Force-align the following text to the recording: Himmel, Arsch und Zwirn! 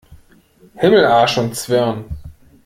Himmel, 0.79 1.05
Arsch 1.05 1.37
und 1.37 1.55
Zwirn! 1.55 2.05